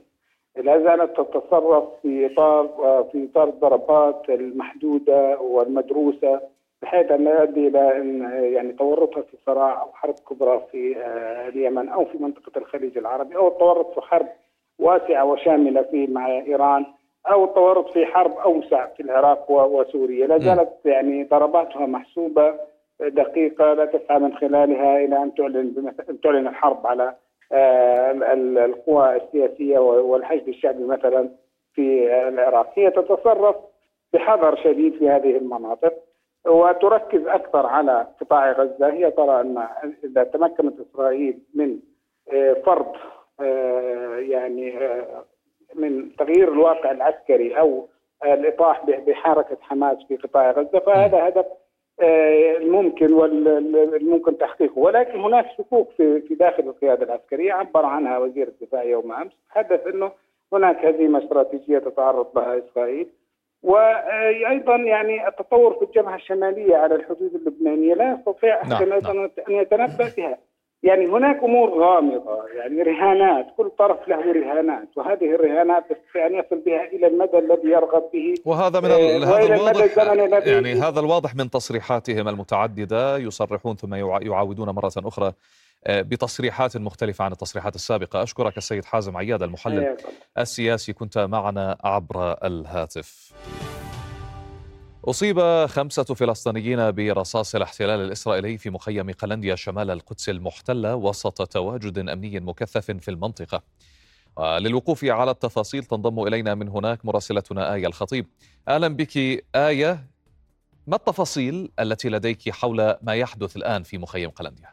لا 0.58 0.80
زالت 0.80 1.18
تتصرف 1.18 1.84
في 2.02 2.26
إطار 2.26 2.68
في 3.12 3.28
إطار 3.32 3.48
الضربات 3.50 4.30
المحدودة 4.30 5.40
والمدروسة 5.40 6.42
بحيث 6.82 7.12
أن 7.12 7.24
لا 7.24 7.40
يؤدي 7.40 7.68
إلى 7.68 7.98
إن 7.98 8.22
يعني 8.54 8.74
تورطها 8.74 9.22
في 9.22 9.38
صراع 9.46 9.82
أو 9.82 9.92
حرب 9.94 10.16
كبرى 10.30 10.62
في 10.72 10.98
آه، 10.98 11.48
اليمن 11.48 11.90
أو 11.90 12.06
في 12.06 12.18
منطقة 12.18 12.52
الخليج 12.58 12.98
العربي 12.98 13.36
أو 13.36 13.48
التورط 13.48 13.94
في 13.94 14.02
حرب 14.02 14.28
واسعة 14.80 15.26
وشاملة 15.26 15.82
في 15.82 16.08
مع 16.08 16.28
إيران 16.28 16.86
أو 17.32 17.44
التورط 17.44 17.90
في 17.90 18.06
حرب 18.06 18.38
أوسع 18.38 18.86
في 18.86 19.04
العراق 19.04 19.52
وسوريا، 19.52 20.28
لا 20.28 20.38
زالت 20.38 20.86
يعني 20.86 21.24
ضرباتها 21.24 21.86
محسوبة 21.86 22.54
دقيقة 23.00 23.74
لا 23.74 23.86
تسعى 23.86 24.20
من 24.20 24.38
خلالها 24.38 24.98
إلى 24.98 25.24
أن 25.24 25.34
تعلن 25.36 25.94
أن 26.10 26.22
تعلن 26.22 26.48
الحرب 26.48 26.88
على 26.88 27.16
آه، 27.52 28.12
القوى 28.66 29.16
السياسية 29.16 29.80
والحشد 29.80 30.48
الشعبي 30.48 30.84
مثلا 30.84 31.30
في 31.74 32.14
العراق، 32.28 32.72
هي 32.76 32.92
تتصرف 32.92 33.56
بحذر 34.14 34.56
شديد 34.56 34.98
في 35.00 35.10
هذه 35.10 35.38
المناطق 35.38 35.94
وتركز 36.46 37.28
أكثر 37.28 37.66
على 37.66 38.08
قطاع 38.22 38.52
غزة، 38.52 38.94
هي 38.94 39.12
ترى 39.12 39.42
أن 39.42 39.68
إذا 40.04 40.24
تمكنت 40.24 40.80
إسرائيل 40.80 41.40
من 41.54 41.80
آه، 42.34 42.54
فرض 42.54 42.92
آه، 43.42 44.16
يعني 44.18 44.80
من 45.76 46.16
تغيير 46.16 46.52
الواقع 46.52 46.92
العسكري 46.92 47.60
أو 47.60 47.88
الإطاح 48.26 48.86
بحركة 48.86 49.58
حماس 49.62 49.98
في 50.08 50.16
قطاع 50.16 50.52
غزة 50.52 50.80
فهذا 50.80 51.28
هدف 51.28 51.46
الممكن 52.02 53.14
والممكن 53.14 54.38
تحقيقه 54.38 54.80
ولكن 54.80 55.20
هناك 55.20 55.46
شكوك 55.58 55.90
في 55.98 56.22
في 56.22 56.36
داخل 56.36 56.64
القيادة 56.64 57.06
العسكرية 57.06 57.54
عبر 57.54 57.86
عنها 57.86 58.18
وزير 58.18 58.48
الدفاع 58.48 58.84
يوم 58.84 59.12
أمس 59.12 59.32
تحدث 59.50 59.88
إنه 59.88 60.12
هناك 60.54 60.86
هزيمة 60.86 61.24
استراتيجية 61.24 61.80
تتعرض 61.80 62.28
لها 62.36 62.58
إسرائيل 62.58 63.08
وأيضا 63.64 64.76
يعني 64.76 65.28
التطور 65.28 65.74
في 65.74 65.86
الجبهة 65.86 66.16
الشمالية 66.16 66.76
على 66.76 66.96
الحدود 66.96 67.36
اللبنانية 67.36 67.94
لا 67.94 68.14
يستطيع 68.14 68.64
نعم. 68.64 68.72
أحد 68.72 68.88
نعم. 68.88 69.30
أن 69.50 69.54
يتنبأ 69.54 70.12
بها 70.18 70.38
يعني 70.84 71.08
هناك 71.08 71.44
أمور 71.44 71.70
غامضة 71.70 72.48
يعني 72.58 72.82
رهانات 72.82 73.46
كل 73.58 73.70
طرف 73.80 74.08
له 74.08 74.32
رهانات 74.32 74.88
وهذه 74.98 75.36
الرهانات 75.36 75.84
أن 76.16 76.36
يصل 76.36 76.62
بها 76.66 76.86
إلى 76.94 77.08
المدى 77.08 77.38
الذي 77.38 77.68
يرغب 77.68 78.04
به. 78.14 78.34
وهذا 78.46 78.80
من 78.80 78.92
آه 78.92 79.18
هذا 79.18 79.56
الواضح 79.56 80.48
يعني 80.48 80.74
هذا 80.74 81.00
الواضح 81.00 81.36
من 81.36 81.50
تصريحاتهم 81.50 82.28
المتعددة 82.28 83.18
يصرحون 83.18 83.76
ثم 83.76 83.94
يعاودون 83.96 84.70
مرة 84.70 84.92
أخرى 84.98 85.34
آه، 85.88 86.02
بتصريحات 86.02 86.78
مختلفة 86.78 87.26
عن 87.26 87.32
التصريحات 87.32 87.76
السابقة. 87.76 88.24
أشكرك 88.24 88.58
السيد 88.58 88.86
حازم 88.86 89.18
عياد 89.18 89.44
المحلل 89.44 89.98
السياسي 90.38 90.94
كنت 90.94 91.18
معنا 91.18 91.78
عبر 91.84 92.38
الهاتف. 92.44 93.34
أصيب 95.06 95.66
خمسة 95.66 96.04
فلسطينيين 96.04 96.92
برصاص 96.92 97.56
الاحتلال 97.56 98.00
الإسرائيلي 98.00 98.58
في 98.58 98.70
مخيم 98.70 99.12
قلنديا 99.12 99.56
شمال 99.56 99.92
القدس 99.92 100.30
المحتلة 100.30 100.96
وسط 100.96 101.48
تواجد 101.48 101.98
أمني 101.98 102.40
مكثف 102.40 102.92
في 102.92 103.12
المنطقة. 103.12 103.64
للوقوف 104.40 105.06
على 105.06 105.32
التفاصيل 105.32 105.84
تنضم 105.84 106.28
إلينا 106.28 106.56
من 106.56 106.70
هناك 106.70 107.06
مراسلتنا 107.06 107.74
آية 107.74 107.88
الخطيب. 107.88 108.28
أهلا 108.68 108.88
بك 108.88 109.18
آية 109.56 110.08
ما 110.88 110.96
التفاصيل 110.96 111.72
التي 111.80 112.10
لديك 112.10 112.50
حول 112.50 112.96
ما 113.02 113.16
يحدث 113.16 113.58
الآن 113.58 113.84
في 113.84 113.98
مخيم 113.98 114.30
قلنديا؟ 114.30 114.70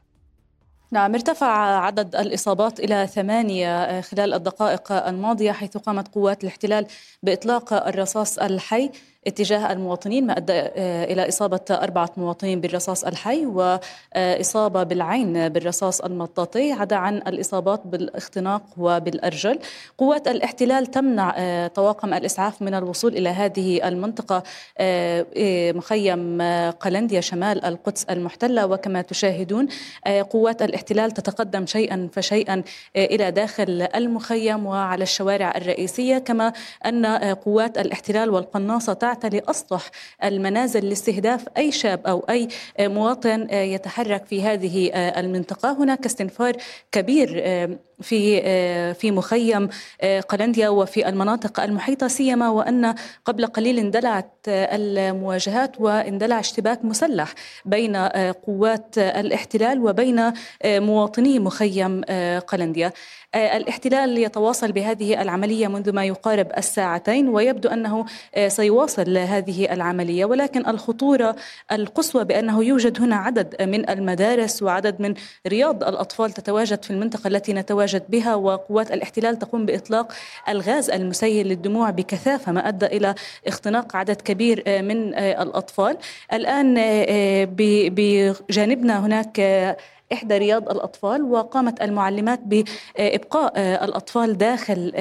نعم 0.90 1.14
ارتفع 1.14 1.46
عدد 1.78 2.16
الإصابات 2.16 2.80
إلى 2.80 3.06
ثمانية 3.06 4.00
خلال 4.00 4.34
الدقائق 4.34 4.92
الماضية 4.92 5.52
حيث 5.52 5.76
قامت 5.76 6.14
قوات 6.14 6.42
الاحتلال 6.44 6.86
بإطلاق 7.22 7.72
الرصاص 7.72 8.38
الحي. 8.38 8.90
اتجاه 9.26 9.72
المواطنين 9.72 10.26
ما 10.26 10.36
أدى 10.36 10.52
آه، 10.52 11.04
إلى 11.04 11.28
إصابة 11.28 11.60
أربعة 11.70 12.10
مواطنين 12.16 12.60
بالرصاص 12.60 13.04
الحي 13.04 13.46
وإصابة 13.46 14.82
بالعين 14.82 15.48
بالرصاص 15.48 16.00
المطاطي 16.00 16.72
عدا 16.72 16.96
عن 16.96 17.16
الإصابات 17.16 17.80
بالاختناق 17.84 18.62
وبالأرجل. 18.76 19.58
قوات 19.98 20.28
الاحتلال 20.28 20.86
تمنع 20.86 21.34
آه، 21.36 21.66
طواقم 21.66 22.14
الإسعاف 22.14 22.62
من 22.62 22.74
الوصول 22.74 23.16
إلى 23.16 23.28
هذه 23.28 23.88
المنطقة 23.88 24.42
آه، 24.78 25.72
مخيم 25.72 26.42
قلنديا 26.70 27.20
شمال 27.20 27.64
القدس 27.64 28.04
المحتلة. 28.04 28.66
وكما 28.66 29.02
تشاهدون 29.02 29.68
قوات 30.30 30.62
الاحتلال 30.62 31.10
تتقدم 31.10 31.66
شيئا 31.66 32.08
فشيئا 32.12 32.62
إلى 32.96 33.30
داخل 33.30 33.88
المخيم 33.94 34.66
وعلى 34.66 35.02
الشوارع 35.02 35.52
الرئيسية. 35.56 36.18
كما 36.18 36.52
أن 36.86 37.06
قوات 37.34 37.78
الاحتلال 37.78 38.30
والقناصة 38.30 39.13
تعتلي 39.14 39.42
أسطح 39.50 39.90
المنازل 40.24 40.88
لاستهداف 40.88 41.44
أي 41.56 41.72
شاب 41.72 42.06
أو 42.06 42.24
أي 42.30 42.48
مواطن 42.80 43.46
يتحرك 43.50 44.26
في 44.26 44.42
هذه 44.42 44.90
المنطقة. 44.94 45.72
هناك 45.72 46.06
استنفار 46.06 46.56
كبير 46.92 47.28
في 48.00 48.42
في 48.94 49.10
مخيم 49.10 49.68
قلنديا 50.28 50.68
وفي 50.68 51.08
المناطق 51.08 51.60
المحيطة 51.60 52.08
سيما 52.08 52.48
وأن 52.48 52.94
قبل 53.24 53.46
قليل 53.46 53.78
اندلعت 53.78 54.32
المواجهات 54.48 55.80
واندلع 55.80 56.40
اشتباك 56.40 56.84
مسلح 56.84 57.34
بين 57.64 57.96
قوات 58.46 58.98
الاحتلال 58.98 59.80
وبين 59.80 60.32
مواطني 60.64 61.38
مخيم 61.38 62.02
قلنديا. 62.46 62.92
الاحتلال 63.34 64.18
يتواصل 64.18 64.72
بهذه 64.72 65.22
العملية 65.22 65.68
منذ 65.68 65.92
ما 65.92 66.04
يقارب 66.04 66.46
الساعتين 66.58 67.28
ويبدو 67.28 67.68
أنه 67.68 68.04
سيواصل 68.48 69.03
هذه 69.08 69.72
العملية 69.72 70.24
ولكن 70.24 70.66
الخطورة 70.66 71.36
القصوى 71.72 72.24
بأنه 72.24 72.64
يوجد 72.64 73.00
هنا 73.00 73.16
عدد 73.16 73.62
من 73.62 73.90
المدارس 73.90 74.62
وعدد 74.62 75.00
من 75.00 75.14
رياض 75.46 75.84
الأطفال 75.84 76.32
تتواجد 76.32 76.82
في 76.82 76.90
المنطقة 76.90 77.28
التي 77.28 77.52
نتواجد 77.52 78.02
بها 78.08 78.34
وقوات 78.34 78.92
الاحتلال 78.92 79.38
تقوم 79.38 79.66
بإطلاق 79.66 80.12
الغاز 80.48 80.90
المسيل 80.90 81.48
للدموع 81.48 81.90
بكثافة 81.90 82.52
ما 82.52 82.68
أدى 82.68 82.86
إلى 82.86 83.14
اختناق 83.46 83.96
عدد 83.96 84.16
كبير 84.20 84.62
من 84.66 85.14
الأطفال. 85.14 85.96
الآن 86.32 86.74
بجانبنا 87.88 89.06
هناك 89.06 89.40
إحدى 90.12 90.38
رياض 90.38 90.68
الأطفال 90.70 91.22
وقامت 91.22 91.82
المعلمات 91.82 92.40
بإبقاء 92.44 93.52
الأطفال 93.84 94.38
داخل 94.38 94.92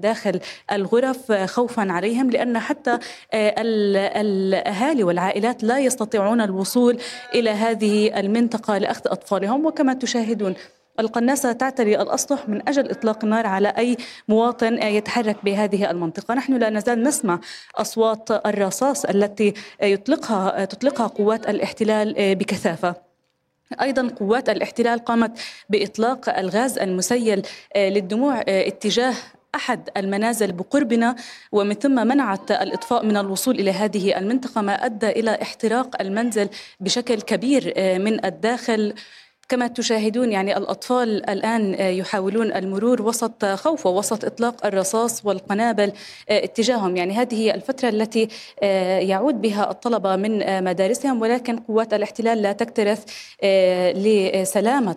داخل 0.00 0.40
الغرف 0.72 1.32
خوفا 1.32 1.92
عليهم 1.92 2.30
لأن 2.30 2.58
حتى 2.58 2.98
الأهالي 3.34 5.04
والعائلات 5.04 5.64
لا 5.64 5.78
يستطيعون 5.78 6.40
الوصول 6.40 6.98
إلى 7.34 7.50
هذه 7.50 8.20
المنطقة 8.20 8.78
لأخذ 8.78 9.02
أطفالهم. 9.06 9.66
وكما 9.66 9.94
تشاهدون 9.94 10.54
القناصة 11.00 11.52
تعتري 11.52 12.02
الأسطح 12.02 12.48
من 12.48 12.68
أجل 12.68 12.90
إطلاق 12.90 13.24
النار 13.24 13.46
على 13.46 13.68
أي 13.68 13.96
مواطن 14.28 14.82
يتحرك 14.82 15.36
بهذه 15.44 15.90
المنطقة. 15.90 16.34
نحن 16.34 16.56
لا 16.56 16.70
نزال 16.70 17.02
نسمع 17.02 17.40
أصوات 17.76 18.30
الرصاص 18.46 19.04
التي 19.04 19.54
يطلقها 19.82 20.64
تطلقها 20.64 21.06
قوات 21.06 21.48
الاحتلال 21.48 22.34
بكثافة. 22.34 23.13
أيضا 23.80 24.08
قوات 24.08 24.48
الاحتلال 24.48 24.98
قامت 24.98 25.38
بإطلاق 25.68 26.38
الغاز 26.38 26.78
المسيل 26.78 27.42
آه، 27.76 27.88
للدموع 27.88 28.38
آه، 28.38 28.68
اتجاه 28.68 29.14
أحد 29.54 29.90
المنازل 29.96 30.52
بقربنا 30.52 31.16
ومن 31.52 31.74
ثم 31.74 32.06
منعت 32.06 32.50
الإطفاء 32.50 33.04
من 33.04 33.16
الوصول 33.16 33.54
إلى 33.60 33.70
هذه 33.70 34.18
المنطقة 34.18 34.60
ما 34.60 34.86
أدى 34.86 35.08
إلى 35.08 35.42
احتراق 35.42 36.00
المنزل 36.00 36.48
بشكل 36.80 37.20
كبير 37.20 37.72
آه، 37.76 37.98
من 37.98 38.24
الداخل. 38.24 38.94
كما 39.48 39.66
تشاهدون 39.66 40.32
يعني 40.32 40.56
الأطفال 40.56 41.30
الآن 41.30 41.74
يحاولون 41.80 42.52
المرور 42.52 43.02
وسط 43.02 43.44
خوف 43.44 43.86
ووسط 43.86 44.24
إطلاق 44.24 44.66
الرصاص 44.66 45.26
والقنابل 45.26 45.92
آه، 46.28 46.44
اتجاههم. 46.44 46.96
يعني 46.96 47.14
هذه 47.14 47.34
هي 47.34 47.54
الفترة 47.54 47.88
التي 47.88 48.28
آه، 48.62 48.98
يعود 48.98 49.40
بها 49.40 49.70
الطلبة 49.70 50.16
من 50.16 50.42
آه، 50.42 50.60
مدارسهم 50.60 51.20
ولكن 51.20 51.56
قوات 51.56 51.94
الاحتلال 51.94 52.42
لا 52.42 52.52
تكترث 52.52 53.04
لسلامة 53.94 54.96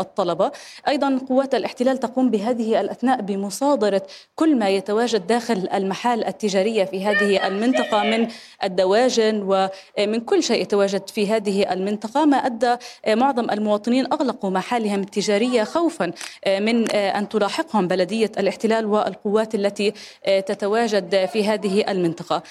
الطلبة. 0.00 0.50
أيضا 0.88 1.20
قوات 1.28 1.54
الاحتلال 1.54 1.98
تقوم 1.98 2.30
بهذه 2.30 2.80
الأثناء 2.80 3.22
بمصادرة 3.22 4.02
كل 4.34 4.56
ما 4.56 4.68
يتواجد 4.68 5.26
داخل 5.26 5.68
المحال 5.74 6.24
التجارية 6.24 6.84
في 6.84 7.04
هذه 7.04 7.46
المنطقة 7.46 8.02
من 8.02 8.28
الدواجن 8.64 9.42
ومن 9.42 10.20
كل 10.20 10.42
شيء 10.42 10.62
يتواجد 10.62 11.08
في 11.08 11.26
هذه 11.26 11.72
المنطقة 11.72 12.24
ما 12.24 12.36
أدى 12.36 12.76
معظم 13.08 13.50
المواطنين 13.50 13.83
المواطنين 13.88 14.12
أغلقوا 14.12 14.50
محالهم 14.50 15.00
التجارية 15.00 15.64
خوفا 15.64 16.12
آه، 16.44 16.60
من 16.60 16.94
آه، 16.94 17.18
أن 17.18 17.28
تلاحقهم 17.28 17.88
بلدية 17.88 18.32
الاحتلال 18.38 18.86
والقوات 18.86 19.54
التي 19.54 19.92
آه، 20.24 20.40
تتواجد 20.40 21.26
في 21.32 21.46
هذه 21.46 21.84
المنطقة. 21.90 22.42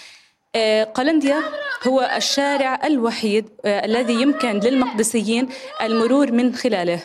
قلنديا 0.93 1.41
هو 1.87 2.11
الشارع 2.17 2.79
الوحيد 2.85 3.49
الذي 3.65 4.13
يمكن 4.13 4.59
للمقدسيين 4.59 5.49
المرور 5.81 6.31
من 6.31 6.55
خلاله. 6.55 6.99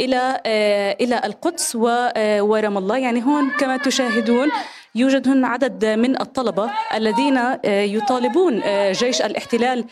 إلى 0.00 0.40
إلى 1.00 1.20
القدس 1.24 1.76
ورام 1.76 2.78
الله. 2.78 2.98
يعني 2.98 3.24
هون 3.24 3.50
كما 3.50 3.76
تشاهدون 3.76 4.48
يوجد 4.94 5.28
هنا 5.28 5.48
عدد 5.48 5.84
من 5.84 6.20
الطلبة 6.20 6.70
الذين 6.94 7.38
يطالبون 7.64 8.62
جيش 8.92 9.22
الاحتلال 9.22 9.84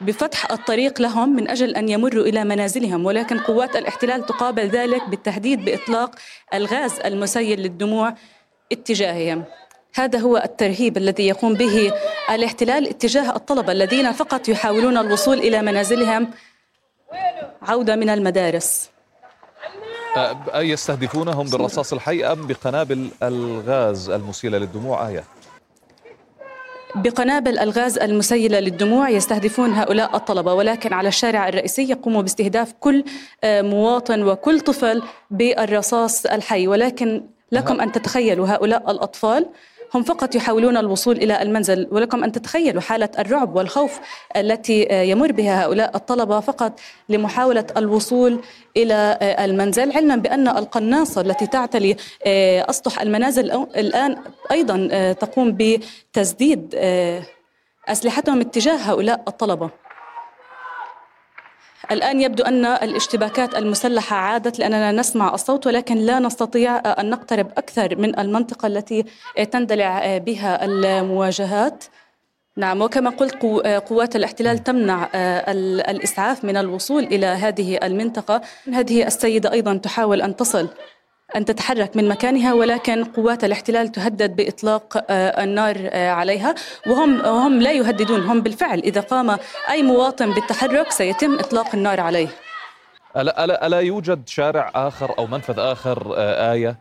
بفتح 0.00 0.50
الطريق 0.50 1.00
لهم 1.00 1.36
من 1.36 1.50
أجل 1.50 1.76
أن 1.76 1.88
يمروا 1.88 2.24
إلى 2.24 2.44
منازلهم 2.44 3.06
ولكن 3.06 3.38
قوات 3.38 3.76
الاحتلال 3.76 4.26
تقابل 4.26 4.68
ذلك 4.68 5.08
بالتهديد 5.08 5.64
بإطلاق 5.64 6.14
الغاز 6.54 7.00
المسيل 7.04 7.60
للدموع 7.60 8.14
اتجاههم. 8.72 9.44
هذا 9.94 10.18
هو 10.18 10.36
الترهيب 10.36 10.96
الذي 10.96 11.26
يقوم 11.26 11.54
به 11.54 11.92
الاحتلال 12.30 12.88
اتجاه 12.88 13.36
الطلبة 13.36 13.72
الذين 13.72 14.12
فقط 14.12 14.48
يحاولون 14.48 14.98
الوصول 14.98 15.38
إلى 15.38 15.62
منازلهم 15.62 16.30
عودة 17.62 17.96
من 17.96 18.10
المدارس. 18.10 18.90
يستهدفونهم 20.54 21.46
بالرصاص 21.46 21.92
الحي 21.92 22.24
أم 22.24 22.46
بقنابل 22.46 23.10
الغاز 23.22 24.10
المسيلة 24.10 24.58
للدموع؟ 24.58 25.08
آية. 25.08 25.24
بقنابل 26.94 27.58
الغاز 27.58 27.98
المسيلة 27.98 28.60
للدموع 28.60 29.10
يستهدفون 29.10 29.70
هؤلاء 29.72 30.16
الطلبة 30.16 30.54
ولكن 30.54 30.92
على 30.92 31.08
الشارع 31.08 31.48
الرئيسي 31.48 31.90
يقوموا 31.90 32.22
باستهداف 32.22 32.72
كل 32.80 33.04
آه، 33.44 33.62
مواطن 33.62 34.22
وكل 34.22 34.60
طفل 34.60 35.02
بالرصاص 35.30 36.26
الحي. 36.26 36.68
ولكن 36.68 37.22
لكم 37.52 37.80
أن 37.80 37.92
تتخيلوا 37.92 38.48
هؤلاء 38.48 38.90
الأطفال 38.90 39.46
هم 39.94 40.02
فقط 40.02 40.34
يحاولون 40.34 40.76
الوصول 40.76 41.16
إلى 41.16 41.42
المنزل 41.42 41.88
ولكم 41.90 42.24
أن 42.24 42.32
تتخيلوا 42.32 42.80
حالة 42.80 43.08
الرعب 43.18 43.56
والخوف 43.56 44.00
التي 44.36 44.92
آه، 44.92 45.02
يمر 45.02 45.32
بها 45.32 45.64
هؤلاء 45.64 45.96
الطلبة 45.96 46.40
فقط 46.40 46.80
لمحاولة 47.08 47.66
الوصول 47.76 48.40
إلى 48.76 49.18
آه، 49.22 49.44
المنزل 49.44 49.92
علما 49.92 50.16
بأن 50.16 50.48
القناصة 50.48 51.20
التي 51.20 51.46
تعتلي 51.46 51.96
آه، 52.26 52.70
أسطح 52.70 53.00
المنازل 53.00 53.50
الآن 53.76 54.16
أيضا 54.50 55.12
تقوم 55.12 55.56
بتسديد 55.58 56.74
أسلحتهم 57.88 58.40
اتجاه 58.40 58.76
هؤلاء 58.76 59.22
الطلبة. 59.28 59.70
الآن 61.90 62.20
يبدو 62.20 62.44
أن 62.44 62.64
الاشتباكات 62.64 63.54
المسلحة 63.54 64.16
عادت 64.16 64.58
لأننا 64.58 64.92
نسمع 64.92 65.34
الصوت 65.34 65.66
ولكن 65.66 65.96
لا 65.96 66.18
نستطيع 66.18 66.76
أن 67.00 67.10
نقترب 67.10 67.46
أكثر 67.56 67.96
من 67.96 68.18
المنطقة 68.18 68.66
التي 68.66 69.04
تندلع 69.52 70.18
بها 70.18 70.64
المواجهات. 70.64 71.84
نعم 72.56 72.82
وكما 72.82 73.10
قلت 73.10 73.34
قوات 73.88 74.16
الاحتلال 74.16 74.58
تمنع 74.58 75.08
الإسعاف 75.90 76.44
من 76.44 76.56
الوصول 76.56 77.04
إلى 77.04 77.26
هذه 77.26 77.78
المنطقة. 77.82 78.40
هذه 78.72 79.06
السيدة 79.06 79.52
أيضا 79.52 79.76
تحاول 79.76 80.22
أن 80.22 80.36
تصل. 80.36 80.68
أن 81.36 81.44
تتحرك 81.44 81.96
من 81.96 82.08
مكانها 82.08 82.54
ولكن 82.54 83.04
قوات 83.04 83.44
الاحتلال 83.44 83.92
تهدد 83.92 84.36
بإطلاق 84.36 85.04
آه، 85.10 85.44
النار 85.44 85.76
آه، 85.80 86.10
عليها. 86.10 86.54
وهم 86.86 87.20
وهم 87.20 87.62
لا 87.62 87.72
يهددون 87.72 88.20
هم 88.20 88.40
بالفعل 88.40 88.78
إذا 88.78 89.00
قام 89.00 89.38
أي 89.70 89.82
مواطن 89.82 90.34
بالتحرك 90.34 90.90
سيتم 90.90 91.38
إطلاق 91.38 91.74
النار 91.74 92.00
عليه. 92.00 92.28
ألا, 93.16 93.44
ألا, 93.44 93.66
ألا 93.66 93.80
يوجد 93.80 94.28
شارع 94.28 94.72
آخر 94.74 95.18
أو 95.18 95.26
منفذ 95.26 95.58
آخر 95.58 96.14
آه، 96.16 96.52
آية؟ 96.52 96.76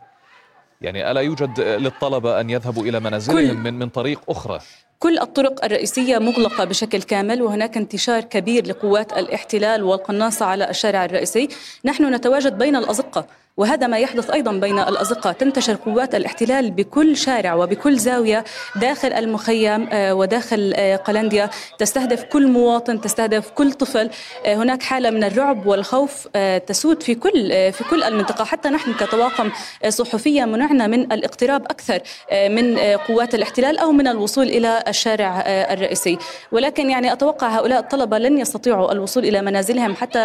يعني 0.82 1.12
ألا 1.12 1.22
يوجد 1.22 1.60
للطلبة 1.60 2.42
أن 2.42 2.50
يذهبوا 2.50 2.84
إلى 2.84 3.00
منازلهم 3.00 3.64
من, 3.64 3.74
من 3.74 3.90
طريق 3.90 4.22
أخرى؟ 4.30 4.60
كل 5.00 5.20
الطرق 5.20 5.66
الرئيسية 5.66 6.18
مغلقة 6.18 6.64
بشكل 6.64 7.02
كامل 7.02 7.42
وهناك 7.42 7.78
انتشار 7.78 8.22
كبير 8.22 8.68
لقوات 8.68 9.18
الاحتلال 9.18 9.84
والقناصة 9.84 10.46
على 10.46 10.70
الشارع 10.70 11.06
الرئيسي. 11.06 11.50
نحن 11.86 12.14
نتواجد 12.14 12.58
بين 12.58 12.76
الأزقة. 12.76 13.28
وهذا 13.58 13.88
ما 13.88 13.98
يحدث 13.98 14.30
أيضا 14.30 14.52
بين 14.52 14.80
الأزقة 14.80 15.32
تنتشر 15.32 15.76
قوات 15.86 16.16
الاحتلال 16.16 16.72
بكل 16.72 17.18
شارع 17.18 17.54
وبكل 17.54 17.98
زاوية 17.98 18.44
داخل 18.76 19.14
المخيم 19.14 19.90
آه، 19.92 20.14
وداخل 20.14 20.74
آه، 20.76 20.96
قلنديا. 20.96 21.50
تستهدف 21.80 22.24
كل 22.24 22.48
مواطن 22.48 23.02
تستهدف 23.02 23.50
كل 23.50 23.72
طفل. 23.72 24.10
آه، 24.46 24.56
هناك 24.56 24.84
حالة 24.84 25.10
من 25.10 25.24
الرعب 25.24 25.66
والخوف 25.66 26.28
تسود 26.68 27.04
في 27.04 27.16
كل 27.16 27.72
في 27.72 27.84
كل 27.90 28.04
المنطقة. 28.04 28.46
حتى 28.46 28.70
نحن 28.70 28.94
كطواقم 28.94 29.52
صحفية 29.88 30.46
منعنا 30.46 30.88
من 30.88 31.12
الاقتراب 31.12 31.66
أكثر 31.66 32.00
من 32.34 32.78
قوات 32.78 33.36
الاحتلال 33.36 33.78
أو 33.78 33.92
من 33.92 34.08
الوصول 34.08 34.46
إلى 34.46 34.84
الشارع 34.88 35.44
الرئيسي. 35.48 36.18
ولكن 36.52 36.90
يعني 36.90 37.14
أتوقع 37.14 37.48
هؤلاء 37.48 37.80
الطلبة 37.80 38.18
لن 38.18 38.38
يستطيعوا 38.38 38.92
الوصول 38.92 39.26
إلى 39.26 39.42
منازلهم 39.42 39.96
حتى 39.96 40.20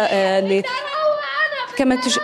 كما 1.77 1.95
تج... 1.95 2.17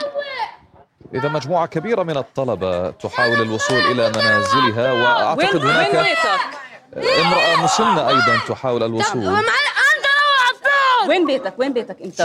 إذا 1.14 1.30
مجموعة 1.30 1.66
كبيرة 1.66 2.04
من 2.04 2.18
الطلبة 2.18 2.90
تحاول 2.90 3.42
الوصول 3.42 3.78
إلى 3.80 4.10
منازلها 4.10 4.92
وأعتقد 4.92 5.66
هناك 5.66 5.96
امرأة 6.98 7.56
مسنة 7.64 8.10
أيضا 8.10 8.40
تحاول 8.48 8.84
الوصول. 8.84 9.44
وين 11.08 11.26
بيتك؟ 11.26 11.54
وين 11.58 11.74
بيتك 11.74 12.02
أنت؟ 12.02 12.18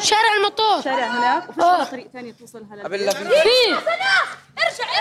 شارع 0.00 0.34
المطور 0.40 0.82
شارع 0.84 1.06
هناك؟ 1.06 1.48
وفي. 1.48 1.90
طريق 1.90 2.08
ثاني 2.12 2.32
توصل 2.32 2.64
هلا 2.72 2.88
في 3.12 3.74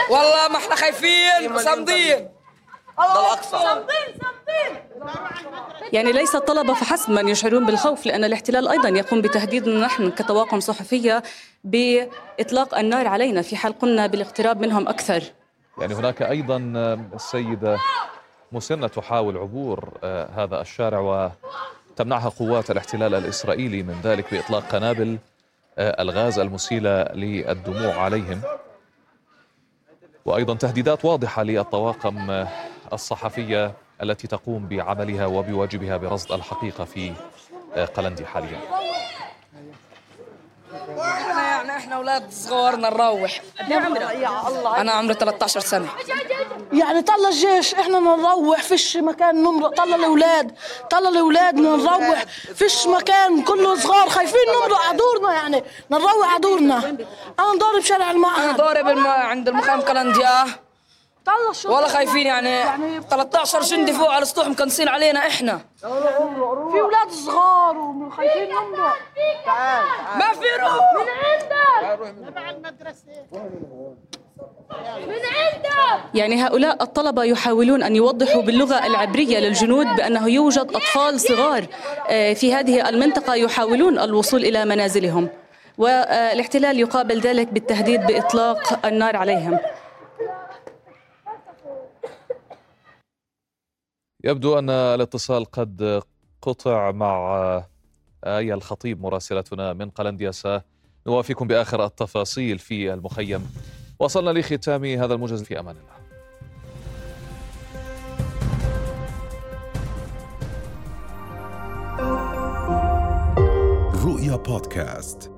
والله 0.10 0.48
ما 0.48 0.58
إحنا 0.58 0.76
خايفين 0.76 1.52
وصامدين 1.56 2.30
صامدين 3.42 4.24
يعني 5.94 6.12
ليس 6.12 6.36
الطلبة 6.36 6.74
فحسب 6.74 7.12
من 7.12 7.28
يشعرون 7.28 7.66
بالخوف 7.66 8.06
لأن 8.06 8.24
الاحتلال 8.24 8.68
أيضا 8.68 8.90
يقوم 8.90 9.22
بتهديدنا 9.22 9.86
نحن 9.86 10.12
كطواقم 10.12 10.60
صحفية 10.60 11.24
بإطلاق 11.64 12.78
النار 12.78 13.08
علينا 13.08 13.42
في 13.42 13.56
حال 13.56 13.80
قمنا 13.80 14.08
بالاقتراب 14.08 14.62
منهم 14.62 14.88
أكثر. 14.88 15.24
يعني 15.78 15.94
هناك 15.94 16.22
أيضا 16.22 16.58
السيدة 17.14 17.78
مسنة 18.52 18.88
تحاول 18.88 19.38
عبور 19.38 19.90
آه، 20.04 20.30
هذا 20.36 20.62
الشارع 20.62 21.00
وتمنعها 21.90 22.30
قوات 22.30 22.72
الاحتلال 22.72 23.16
الإسرائيلي 23.16 23.84
من 23.84 24.02
ذلك 24.04 24.34
بإطلاق 24.34 24.64
قنابل 24.64 25.18
آه، 25.78 26.02
الغاز 26.02 26.40
المسيلة 26.40 27.04
للدموع 27.04 27.94
عليهم. 27.94 28.42
وأيضا 30.26 30.56
تهديدات 30.56 31.06
واضحة 31.06 31.44
للطواقم 31.44 32.32
آه، 32.32 32.48
الصحفية 32.94 33.74
التي 34.04 34.28
تقوم 34.28 34.68
بعملها 34.68 35.26
وبواجبها 35.26 35.98
برصد 35.98 36.32
الحقيقة 36.32 36.84
في 36.86 37.14
قلندي 37.96 38.26
حاليا. 38.26 38.60
إحنا 41.00 41.42
يعني 41.48 41.72
إحنا 41.78 41.96
أولاد 41.96 42.32
صغار 42.32 42.76
نروح. 42.76 43.42
يا 43.70 44.48
الله. 44.48 44.82
أنا 44.82 44.92
عمري 44.92 45.14
13 45.14 45.60
سنة. 45.60 45.88
يعني 46.74 47.02
طلع 47.02 47.30
الجيش 47.30 47.74
إحنا 47.76 48.00
نروح 48.00 48.62
فيش 48.62 48.98
مكان 48.98 49.44
نمرق 49.44 49.70
طلع 49.76 49.96
الأولاد 49.96 50.56
طلع 50.90 51.10
الأولاد 51.10 51.56
نروح 51.56 52.24
فيش 52.56 52.88
مكان 52.88 53.44
كله 53.44 53.76
صغار 53.76 54.10
خايفين 54.10 54.40
نمرق 54.56 54.82
عدورنا 54.82 55.34
يعني 55.34 55.64
نروح 55.92 56.34
عدورنا. 56.36 56.78
أنا 57.40 57.54
ضارب 57.60 57.82
شارع 57.84 58.12
المعهد 58.12 58.44
أنا 58.44 58.58
ضارب 58.58 58.88
الم... 58.88 59.08
عند 59.08 59.48
المخيم 59.48 59.82
كلنديا 59.82 60.46
طلع 61.26 61.76
ولا 61.78 61.88
خايفين 61.88 62.28
يعني, 62.28 62.50
يعني 62.50 63.02
13 63.10 63.62
جندي 63.62 63.94
فوق 63.94 64.12
على 64.12 64.22
السطوح 64.22 64.48
مكنسين 64.48 64.88
علينا 64.88 65.20
إحنا. 65.20 65.60
في 66.72 66.80
أولاد 66.82 67.10
صغار 67.12 67.78
وخايفين 67.78 68.50
نمرق 68.50 68.96
تعال 69.46 69.84
ما 70.18 70.34
في 70.34 70.46
روح. 70.62 70.74
من 70.74 71.08
عندك. 71.26 72.28
تبع 72.28 72.50
المدرسة 72.50 73.04
من 75.08 75.12
عندك. 75.12 76.04
يعني 76.14 76.44
هؤلاء 76.44 76.84
الطلبة 76.84 77.24
يحاولون 77.24 77.84
أن 77.84 77.96
يوضحوا 77.96 78.42
باللغة 78.42 78.86
العبرية 78.88 79.40
للجنود 79.40 79.86
بأنه 79.88 80.28
يوجد 80.30 80.72
أطفال 80.76 81.20
صغار 81.20 81.66
آه، 82.10 82.34
في 82.34 82.54
هذه 82.54 82.90
المنطقة 82.90 83.34
يحاولون 83.36 84.00
الوصول 84.00 84.46
إلى 84.46 84.66
منازلهم. 84.66 85.30
والإحتلال 85.78 86.80
يقابل 86.80 87.20
ذلك 87.20 87.48
بالتهديد 87.48 88.06
بإطلاق 88.06 88.86
النار 88.86 89.16
عليهم. 89.18 89.60
يبدو 94.26 94.60
أن 94.60 94.70
الاتصال 94.70 95.46
قد 95.46 96.04
قطع 96.42 96.92
مع 96.92 97.64
آية 98.24 98.54
الخطيب 98.54 99.02
مراسلتنا 99.02 99.74
من 99.74 99.90
قلنديا. 99.90 100.32
نوافيكم 101.08 101.48
بآخر 101.48 101.86
التفاصيل 101.86 102.60
في 102.60 102.94
المخيم. 102.94 103.48
وصلنا 104.00 104.40
لختام 104.40 104.86
هذا 104.86 105.14
الموجز 105.14 105.44
في 105.44 105.60
أمان 105.60 105.76
الله. 105.76 105.94
رؤيا 114.06 114.36
بودكاست. 114.36 115.33